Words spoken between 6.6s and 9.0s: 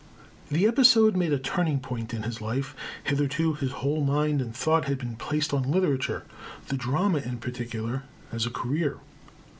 the drama in particular, as a career.